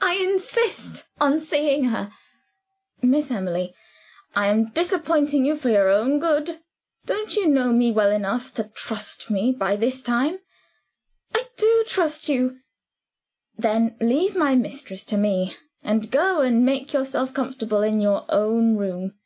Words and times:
"I 0.00 0.14
insist 0.14 1.10
on 1.20 1.38
seeing 1.38 1.90
her." 1.90 2.10
"Miss 3.02 3.30
Emily, 3.30 3.74
I 4.34 4.46
am 4.46 4.70
disappointing 4.70 5.44
you 5.44 5.54
for 5.56 5.68
your 5.68 5.90
own 5.90 6.18
good. 6.20 6.62
Don't 7.04 7.36
you 7.36 7.48
know 7.48 7.70
me 7.70 7.92
well 7.92 8.10
enough 8.10 8.54
to 8.54 8.64
trust 8.74 9.28
me 9.30 9.52
by 9.52 9.76
this 9.76 10.00
time?" 10.02 10.38
"I 11.34 11.44
do 11.58 11.84
trust 11.86 12.30
you." 12.30 12.60
"Then 13.58 13.94
leave 14.00 14.34
my 14.34 14.54
mistress 14.54 15.04
to 15.04 15.18
me 15.18 15.54
and 15.82 16.10
go 16.10 16.40
and 16.40 16.64
make 16.64 16.94
yourself 16.94 17.34
comfortable 17.34 17.82
in 17.82 18.00
your 18.00 18.24
own 18.30 18.78
room." 18.78 19.18